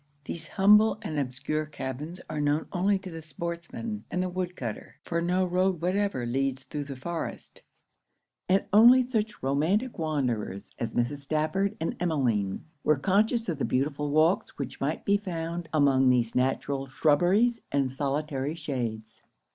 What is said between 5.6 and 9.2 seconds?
whatever leads through the forest: and only